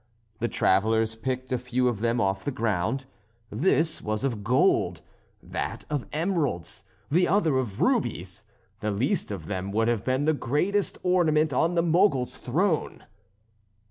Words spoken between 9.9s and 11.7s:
been the greatest ornament